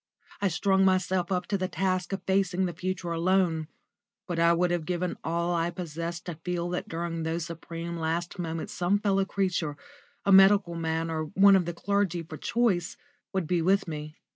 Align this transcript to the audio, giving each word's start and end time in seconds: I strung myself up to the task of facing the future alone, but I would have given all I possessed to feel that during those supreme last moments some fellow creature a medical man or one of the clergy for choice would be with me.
I 0.41 0.47
strung 0.47 0.83
myself 0.83 1.31
up 1.31 1.45
to 1.45 1.59
the 1.59 1.67
task 1.67 2.11
of 2.11 2.23
facing 2.23 2.65
the 2.65 2.73
future 2.73 3.11
alone, 3.11 3.67
but 4.25 4.39
I 4.39 4.51
would 4.51 4.71
have 4.71 4.87
given 4.87 5.15
all 5.23 5.53
I 5.53 5.69
possessed 5.69 6.25
to 6.25 6.39
feel 6.43 6.69
that 6.71 6.89
during 6.89 7.21
those 7.21 7.45
supreme 7.45 7.97
last 7.99 8.39
moments 8.39 8.73
some 8.73 8.97
fellow 8.97 9.25
creature 9.25 9.77
a 10.25 10.31
medical 10.31 10.73
man 10.73 11.11
or 11.11 11.25
one 11.25 11.55
of 11.55 11.65
the 11.65 11.73
clergy 11.75 12.23
for 12.23 12.37
choice 12.37 12.97
would 13.31 13.45
be 13.45 13.61
with 13.61 13.87
me. 13.87 14.15